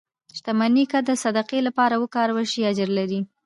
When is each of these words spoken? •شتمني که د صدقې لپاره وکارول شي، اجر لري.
•شتمني 0.37 0.83
که 0.91 0.99
د 1.03 1.09
صدقې 1.23 1.59
لپاره 1.67 1.95
وکارول 2.03 2.45
شي، 2.53 2.61
اجر 2.71 2.89
لري. 2.97 3.19